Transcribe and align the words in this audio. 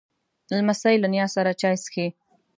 لمسی 0.57 0.95
له 1.01 1.07
نیا 1.13 1.25
سره 1.35 1.57
چای 1.61 1.75
څښي. 1.83 2.07